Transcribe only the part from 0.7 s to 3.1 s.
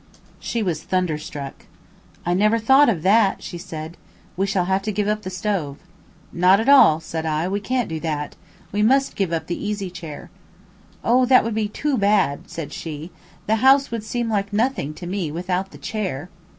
thunderstruck. "I never thought of